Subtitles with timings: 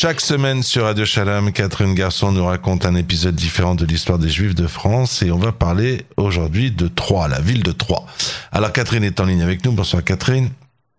[0.00, 4.28] Chaque semaine sur Radio Shalom, Catherine Garçon nous raconte un épisode différent de l'histoire des
[4.28, 8.06] Juifs de France et on va parler aujourd'hui de Troyes, la ville de Troyes.
[8.52, 9.72] Alors Catherine est en ligne avec nous.
[9.72, 10.50] Bonsoir Catherine.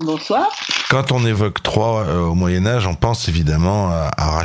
[0.02, 0.50] Bonsoir.
[0.90, 4.44] Quand on évoque Troyes euh, au Moyen Âge, on pense évidemment à, à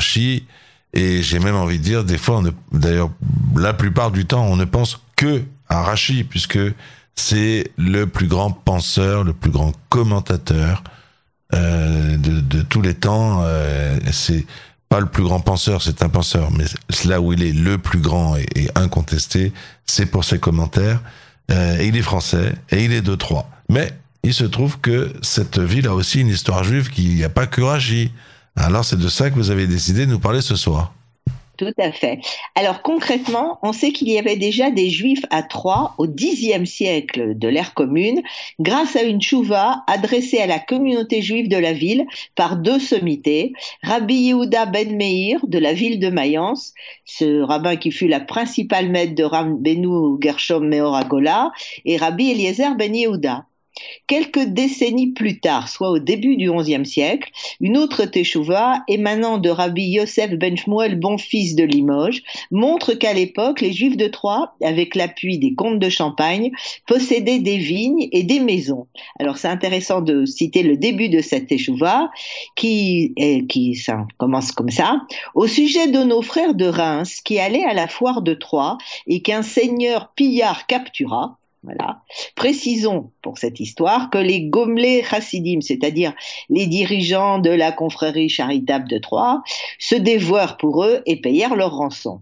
[0.93, 2.41] et j'ai même envie de dire des fois,
[2.71, 3.11] d'ailleurs
[3.57, 6.61] la plupart du temps, on ne pense que à Rachid puisque
[7.17, 10.85] c'est le plus grand penseur, le plus grand commentateur
[11.53, 13.41] euh, de, tous les temps.
[13.43, 14.47] Euh, c'est
[14.89, 16.65] pas le plus grand penseur, c'est un penseur, mais
[17.05, 19.53] là où il est le plus grand et, et incontesté,
[19.87, 21.01] c'est pour ses commentaires.
[21.51, 23.47] Euh, et il est français et il est de Troyes.
[23.69, 27.29] Mais il se trouve que cette ville a aussi une histoire juive qui n'y a
[27.29, 28.13] pas que Rachi.
[28.57, 30.95] Alors c'est de ça que vous avez décidé de nous parler ce soir.
[31.57, 32.19] Tout à fait.
[32.57, 37.39] Alors concrètement, on sait qu'il y avait déjà des juifs à Troyes au Xe siècle
[37.39, 38.23] de l'ère commune,
[38.59, 43.53] grâce à une chouva adressée à la communauté juive de la ville par deux sommités,
[43.85, 48.89] Rabbi Yehuda ben Meir de la ville de Mayence, ce rabbin qui fut la principale
[48.89, 51.53] maître de Rabbeinu Gershom Meoragola,
[51.85, 53.47] et Rabbi Eliezer ben Yehuda.
[54.07, 59.49] Quelques décennies plus tard, soit au début du XIe siècle, une autre teshuva, émanant de
[59.49, 64.53] Rabbi Yosef ben Shmuel, bon fils de Limoges, montre qu'à l'époque, les Juifs de Troyes,
[64.63, 66.51] avec l'appui des comtes de Champagne,
[66.87, 68.87] possédaient des vignes et des maisons.
[69.19, 72.11] Alors c'est intéressant de citer le début de cette teshuva,
[72.57, 73.15] qui,
[73.49, 75.01] qui ça commence comme ça.
[75.35, 79.23] Au sujet de nos frères de Reims, qui allaient à la foire de Troyes et
[79.23, 82.03] qu'un seigneur pillard captura, voilà.
[82.37, 86.13] Précisons pour cette histoire que les Gomelés chassidim, c'est-à-dire
[86.51, 89.43] les dirigeants de la confrérie charitable de Troyes,
[89.79, 92.21] se dévouèrent pour eux et payèrent leur rançon.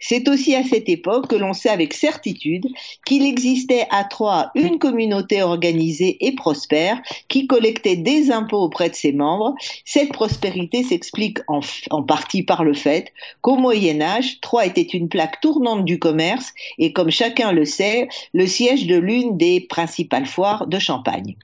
[0.00, 2.66] C'est aussi à cette époque que l'on sait avec certitude
[3.04, 8.94] qu'il existait à Troyes une communauté organisée et prospère qui collectait des impôts auprès de
[8.94, 9.54] ses membres.
[9.84, 11.60] Cette prospérité s'explique en,
[12.02, 16.92] partie par le fait qu'au Moyen Âge, Troyes était une plaque tournante du commerce et
[16.92, 21.36] comme chacun le sait, le siège de l'une des principales foires de Champagne.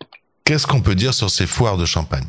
[0.44, 2.26] Qu'est-ce qu'on peut dire sur ces foires de Champagne?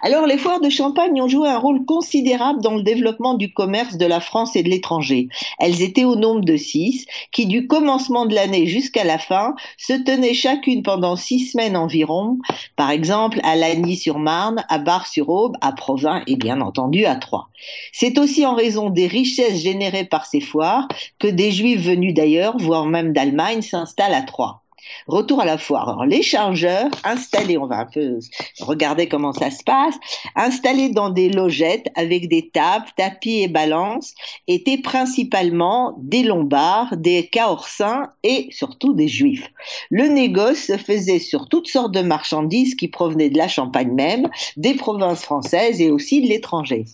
[0.00, 3.96] Alors, les foires de Champagne ont joué un rôle considérable dans le développement du commerce
[3.96, 5.28] de la France et de l'étranger.
[5.58, 9.92] Elles étaient au nombre de six, qui du commencement de l'année jusqu'à la fin se
[9.92, 12.38] tenaient chacune pendant six semaines environ,
[12.76, 17.48] par exemple à Lagny-sur-Marne, à Bar-sur-Aube, à Provins et bien entendu à Troyes.
[17.92, 22.56] C'est aussi en raison des richesses générées par ces foires que des Juifs venus d'ailleurs,
[22.58, 24.63] voire même d'Allemagne, s'installent à Troyes.
[25.06, 25.88] Retour à la foire.
[25.88, 28.18] Alors, les chargeurs installés, on va un peu
[28.60, 29.94] regarder comment ça se passe,
[30.34, 34.14] installés dans des logettes avec des tables, tapis et balances,
[34.48, 39.50] étaient principalement des Lombards, des Caorsins et surtout des Juifs.
[39.90, 44.28] Le négoce se faisait sur toutes sortes de marchandises qui provenaient de la Champagne même,
[44.56, 46.84] des provinces françaises et aussi de l'étranger.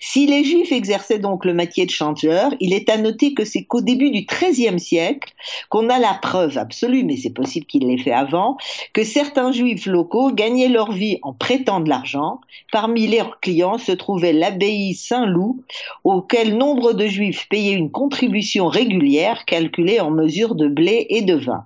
[0.00, 3.64] Si les Juifs exerçaient donc le métier de changeur, il est à noter que c'est
[3.64, 5.32] qu'au début du XIIIe siècle
[5.68, 8.56] qu'on a la preuve absolue, mais c'est possible qu'il l'ait fait avant,
[8.92, 12.40] que certains juifs locaux gagnaient leur vie en prêtant de l'argent.
[12.72, 15.62] Parmi leurs clients se trouvait l'abbaye Saint-Loup,
[16.02, 21.36] auquel nombre de juifs payaient une contribution régulière calculée en mesure de blé et de
[21.36, 21.64] vin.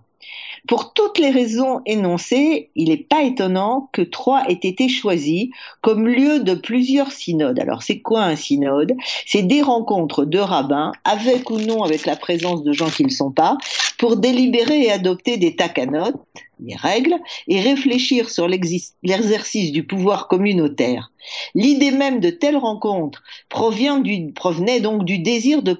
[0.68, 5.50] Pour toutes les raisons énoncées, il n'est pas étonnant que Troyes ait été choisi
[5.80, 7.58] comme lieu de plusieurs synodes.
[7.58, 8.94] Alors c'est quoi un synode?
[9.26, 13.08] C'est des rencontres de rabbins, avec ou non avec la présence de gens qui ne
[13.08, 13.58] le sont pas,
[13.98, 16.16] pour délibérer et adopter des takanotes,
[16.62, 17.16] des règles,
[17.48, 21.12] et réfléchir sur l'exercice du pouvoir communautaire.
[21.54, 24.02] L'idée même de telles rencontres provient
[24.34, 25.72] provenait donc du désir de,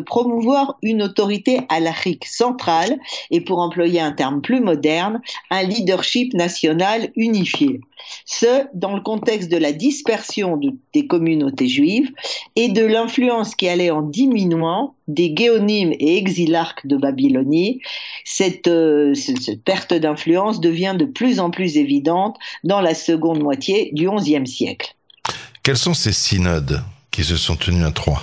[0.00, 2.98] promouvoir une autorité halachique centrale
[3.30, 7.80] et, pour employer un terme plus moderne, un leadership national unifié.
[8.24, 12.10] Ce, dans le contexte de la dispersion de, des communautés juives
[12.56, 17.80] et de l'influence qui allait en diminuant des guéonymes et exilarques de Babylonie,
[18.24, 23.90] cette, euh, cette perte d'influence devient de plus en plus évidente dans la seconde moitié
[23.92, 24.94] du XIe siècle.
[25.62, 28.22] Quels sont ces synodes qui se sont tenus à Troyes?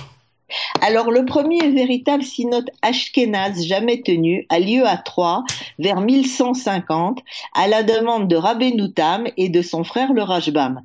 [0.80, 5.44] Alors, le premier véritable synode ashkénaze jamais tenu a lieu à Troyes
[5.78, 7.20] vers 1150
[7.54, 10.82] à la demande de Rabbeinu Tam et de son frère le Rajbam.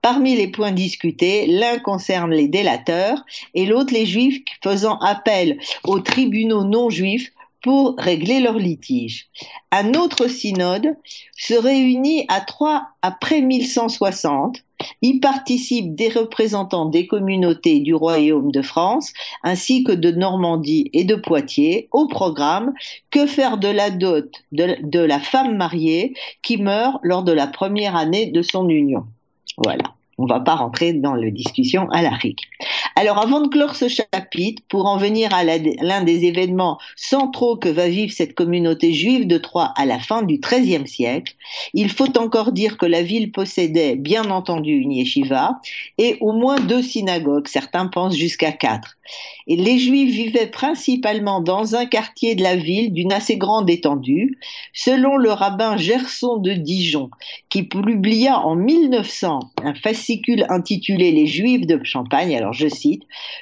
[0.00, 3.24] Parmi les points discutés, l'un concerne les délateurs
[3.54, 7.32] et l'autre les juifs faisant appel aux tribunaux non juifs
[7.62, 9.28] pour régler leurs litiges.
[9.70, 10.96] Un autre synode
[11.36, 14.58] se réunit à Troyes après 1160
[15.00, 19.12] y participent des représentants des communautés du Royaume de France
[19.44, 22.72] ainsi que de Normandie et de Poitiers au programme
[23.10, 27.96] Que faire de la dot de, la femme mariée qui meurt lors de la première
[27.96, 29.04] année de son union?
[29.56, 29.84] Voilà.
[30.18, 32.40] on va pas rentrer dans la discussion à l'Afrique.
[33.02, 37.68] Alors avant de clore ce chapitre, pour en venir à l'un des événements centraux que
[37.68, 41.34] va vivre cette communauté juive de Troyes à la fin du XIIIe siècle,
[41.74, 45.58] il faut encore dire que la ville possédait bien entendu une yeshiva
[45.98, 48.96] et au moins deux synagogues, certains pensent jusqu'à quatre.
[49.48, 54.38] Et les Juifs vivaient principalement dans un quartier de la ville d'une assez grande étendue,
[54.72, 57.10] selon le rabbin Gerson de Dijon,
[57.48, 62.36] qui publia en 1900 un fascicule intitulé Les Juifs de Champagne.
[62.36, 62.91] Alors je cite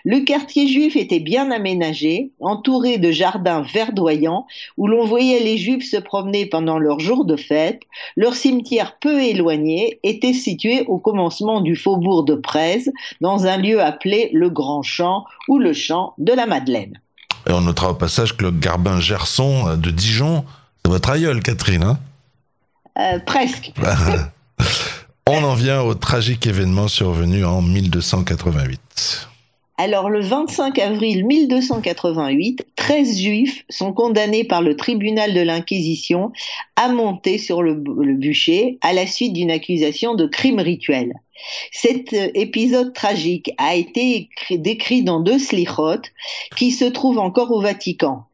[0.05, 5.88] Le quartier juif était bien aménagé, entouré de jardins verdoyants où l'on voyait les Juifs
[5.88, 7.82] se promener pendant leurs jours de fête.
[8.17, 13.82] Leur cimetière peu éloigné était situé au commencement du faubourg de Prèze, dans un lieu
[13.82, 17.00] appelé le Grand Champ ou le Champ de la Madeleine.
[17.49, 20.44] Et on notera au passage que le Garbin Gerson euh, de Dijon,
[20.85, 21.99] c'est votre aïeul, Catherine, hein?
[22.99, 23.73] Euh, Presque.
[25.26, 29.30] on en vient au tragique événement survenu en 1288.
[29.82, 36.32] Alors le 25 avril 1288, 13 juifs sont condamnés par le tribunal de l'Inquisition
[36.77, 41.15] à monter sur le, bûcher à la suite d'une accusation de crime rituel.
[41.73, 46.03] Cet euh, épisode tragique a été décrit dans deux slichot
[46.59, 48.25] qui se trouvent encore au Vatican.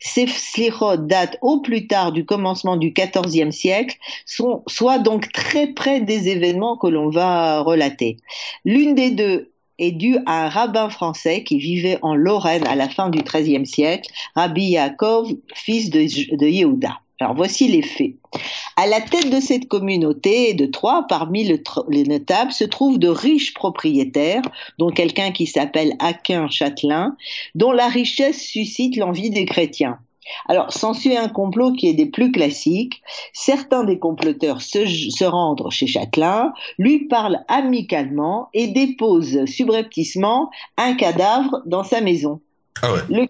[0.00, 5.68] Ces slichot datent au plus tard du commencement du XIVe siècle, sont, soit donc très
[5.68, 8.16] près des événements que l'on va relater.
[8.64, 12.88] L'une des deux est due à un rabbin français qui vivait en Lorraine à la
[12.88, 16.00] fin du XIIIe siècle, Rabbi Yaakov, fils de,
[16.36, 17.00] de Yehuda.
[17.18, 18.14] Alors voici les faits.
[18.76, 23.54] À la tête de cette communauté de trois, parmi les notables, se trouvent de riches
[23.54, 24.42] propriétaires,
[24.78, 27.16] dont quelqu'un qui s'appelle Aquin Châtelain,
[27.54, 29.98] dont la richesse suscite l'envie des chrétiens.
[30.48, 33.02] Alors, s'ensuit un complot qui est des plus classiques.
[33.32, 41.62] Certains des comploteurs se, rendent chez Châtelain, lui parlent amicalement et déposent subrepticement un cadavre
[41.66, 42.40] dans sa maison.
[42.82, 43.26] Ah Le,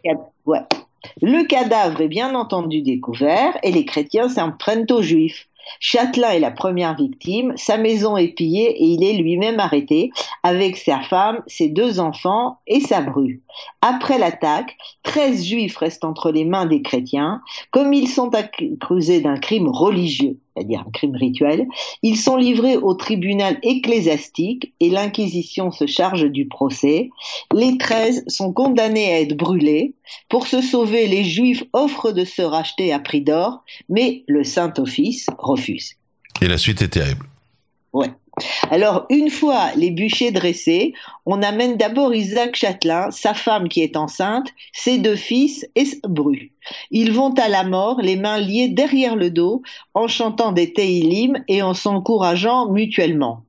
[1.22, 5.48] Le cadavre est bien entendu découvert et les chrétiens s'en prennent aux juifs.
[5.80, 10.10] Châtelain est la première victime, sa maison est pillée et il est lui-même arrêté
[10.42, 13.42] avec sa femme, ses deux enfants et sa bru.
[13.80, 17.42] Après l'attaque, 13 juifs restent entre les mains des chrétiens.
[17.70, 21.66] Comme ils sont accusés d'un crime religieux, c'est-à-dire un crime rituel,
[22.02, 27.10] ils sont livrés au tribunal ecclésiastique et l'Inquisition se charge du procès.
[27.52, 29.94] Les 13 sont condamnés à être brûlés.
[30.28, 35.26] Pour se sauver, les Juifs offrent de se racheter à prix d'or, mais le Saint-Office
[35.38, 35.94] refuse.
[36.40, 37.26] Et la suite est terrible.
[38.70, 40.92] Alors, une fois les bûchers dressés,
[41.24, 46.52] on amène d'abord Isaac Châtelain, sa femme qui est enceinte, ses deux fils et Bru.
[46.90, 49.62] Ils vont à la mort, les mains liées derrière le dos,
[49.94, 53.45] en chantant des Teilim et en s'encourageant mutuellement.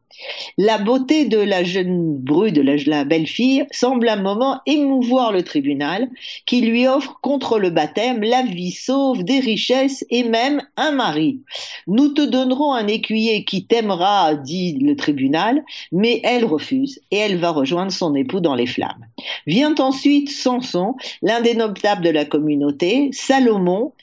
[0.58, 6.10] La beauté de la jeune bru, de la, belle-fille, semble un moment émouvoir le tribunal,
[6.46, 11.42] qui lui offre contre le baptême la vie sauve, des richesses et même un mari.
[11.88, 17.38] Nous te donnerons un écuyer qui t'aimera, dit le tribunal, mais elle refuse et elle
[17.38, 19.06] va rejoindre son époux dans les flammes.
[19.46, 23.94] Vient ensuite Samson, l'un des notables de la communauté, Salomon,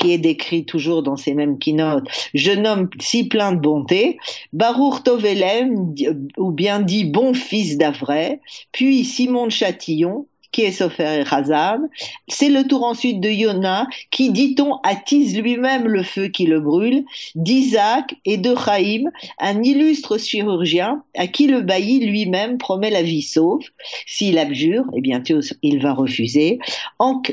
[0.00, 4.18] qui est décrit toujours dans ces mêmes keynotes, jeune homme si plein de bonté,
[4.52, 5.94] Baruch Tovelem,
[6.38, 8.40] ou bien dit bon fils d'Avray,
[8.72, 11.88] puis Simon de Châtillon, qui est Sofer et.
[12.28, 17.04] C'est le tour ensuite de Yona, qui, dit-on, attise lui-même le feu qui le brûle,
[17.34, 23.22] d'Isaac et de Chaim, un illustre chirurgien à qui le bailli lui-même promet la vie
[23.22, 23.62] sauve.
[24.06, 25.22] S'il abjure, et eh bien
[25.62, 26.58] il va refuser.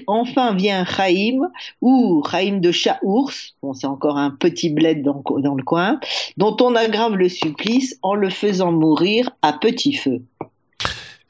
[0.08, 1.50] enfin vient Chaim,
[1.82, 6.00] ou Chaim de Chaours, bon, c'est encore un petit bled dans le coin,
[6.38, 10.22] dont on aggrave le supplice en le faisant mourir à petit feu.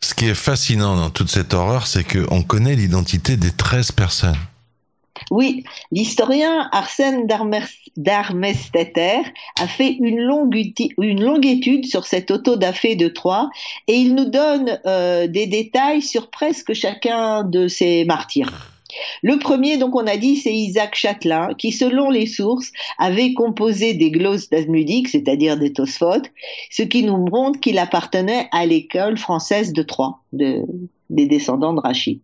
[0.02, 4.38] Ce qui est fascinant dans toute cette horreur, c'est qu'on connaît l'identité des 13 personnes.
[5.32, 7.28] Oui, l'historien Arsène
[7.98, 9.22] Darmesteter
[9.60, 13.50] a fait une longue, étude sur cette autodafé de Troyes
[13.88, 18.77] et il nous donne euh, des détails sur presque chacun de ces martyrs.
[19.22, 23.94] Le premier, donc on a dit, c'est Isaac Châtelain, qui selon les sources avait composé
[23.94, 26.32] des glosses d'Asmudique, c'est-à-dire des tosfotes,
[26.72, 30.66] ce qui nous montre qu'il appartenait à l'école française de Troyes, des
[31.10, 32.20] descendants de Rachid.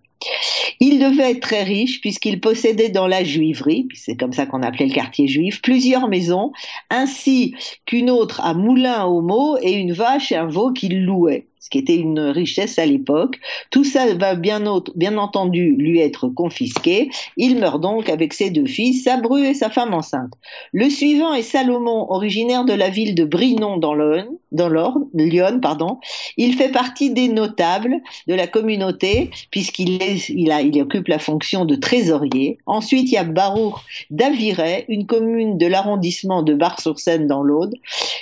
[0.80, 4.88] Il devait être très riche puisqu'il possédait dans la juiverie, c'est comme ça qu'on appelait
[4.88, 6.52] le quartier juif, plusieurs maisons,
[6.90, 7.56] ainsi
[7.86, 11.48] qu'une autre à Moulin au Mot et une vache et un veau qu'il louait.
[11.64, 13.40] Ce qui était une richesse à l'époque.
[13.72, 17.10] Tout ça va bien, entendu lui être confisqué.
[17.38, 20.34] Il meurt donc avec ses deux fils, sa bru et sa femme enceinte.
[20.74, 25.06] Le suivant est Salomon, originaire de la ville de Brinon dans l'Orne.
[25.14, 26.00] Lyon, pardon.
[26.36, 27.96] Il fait partie des notables
[28.28, 32.58] de la communauté puisqu'il occupe la fonction de trésorier.
[32.66, 33.76] Ensuite, il y a Baruch
[34.12, 37.76] d'Aviray, une commune de l'arrondissement de Bar-sur-Seine dans l'Aude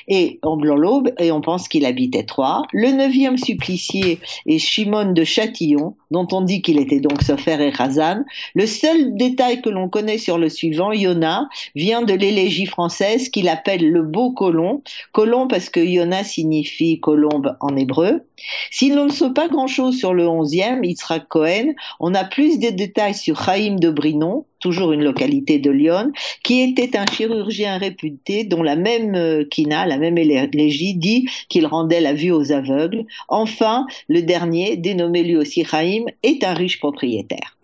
[0.08, 2.62] et en l'Aube, et on pense qu'il habitait Troyes.
[2.72, 7.70] Le neuvième supplicié est Shimon de Châtillon, dont on dit qu'il était donc Sofer et
[7.70, 8.24] Razan.
[8.56, 13.50] Le seul détail que l'on connaît sur le suivant, Yona, vient de l'élégie française qu'il
[13.50, 14.82] appelle le beau colon.
[15.12, 18.22] Colon parce que Yona signifie colombe en hébreu.
[18.72, 22.70] Si l'on ne sait pas grand-chose sur le onzième, Yitzhak Cohen, on a plus de
[22.70, 26.12] détails sur Chaim de Brinon, toujours une localité de Lyon,
[26.44, 31.66] qui était un chirurgien réputé dont la même euh, Kina, la même élégie, dit qu'il
[31.66, 33.06] rendait la vue aux aveugles.
[33.28, 37.58] Enfin, le dernier, dénommé lui aussi Chaim, est un riche propriétaire.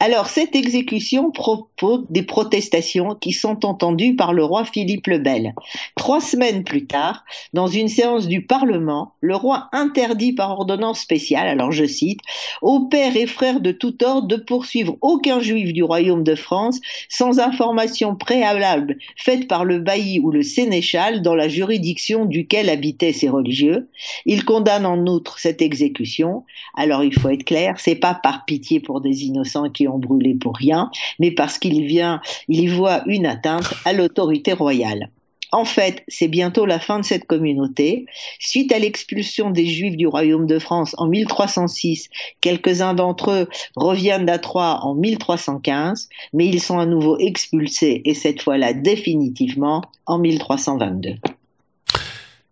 [0.00, 5.54] Alors, cette exécution propose des protestations qui sont entendues par le roi Philippe le Bel.
[5.96, 11.48] Trois semaines plus tard, dans une séance du Parlement, le roi interdit par ordonnance spéciale,
[11.48, 12.20] alors je cite,
[12.62, 16.80] aux pères et frères de tout ordre de poursuivre aucun juif du royaume de France
[17.08, 23.12] sans information préalable faite par le bailli ou le sénéchal dans la juridiction duquel habitaient
[23.12, 23.88] ces religieux.
[24.24, 26.44] Il condamne en outre cette exécution.
[26.76, 29.24] Alors, il faut être clair, c'est pas par pitié pour des
[29.72, 33.92] qui ont brûlé pour rien, mais parce qu'il vient, il y voit une atteinte à
[33.92, 35.10] l'autorité royale.
[35.50, 38.04] En fait, c'est bientôt la fin de cette communauté.
[38.38, 42.08] Suite à l'expulsion des Juifs du royaume de France en 1306,
[42.40, 48.14] quelques-uns d'entre eux reviennent à Troyes en 1315, mais ils sont à nouveau expulsés, et
[48.14, 51.14] cette fois-là définitivement, en 1322.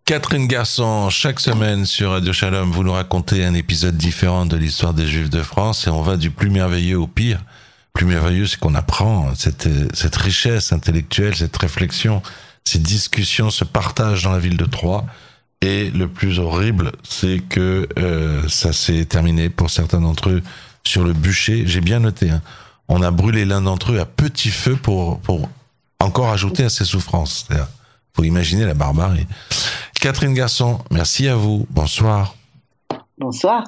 [0.06, 4.94] Catherine Garçon, chaque semaine sur Radio Shalom, vous nous racontez un épisode différent de l'histoire
[4.94, 7.42] des Juifs de France et on va du plus merveilleux au pire.
[7.92, 9.66] Plus merveilleux, c'est qu'on apprend cette,
[10.14, 12.22] richesse intellectuelle, cette réflexion,
[12.64, 15.04] ces discussions, ce partage dans la ville de Troyes.
[15.60, 20.42] Et le plus horrible, c'est que euh, ça s'est terminé pour certains d'entre eux
[20.84, 21.64] sur le bûcher.
[21.66, 22.30] J'ai bien noté.
[22.30, 22.42] Hein.
[22.86, 25.48] On a brûlé l'un d'entre eux à petit feu pour, pour
[25.98, 27.48] encore ajouter à ses souffrances.
[28.14, 29.26] Faut imaginer la barbarie.
[30.00, 31.66] Catherine Garçon, merci à vous.
[31.70, 32.34] Bonsoir.
[33.18, 33.64] Bonsoir.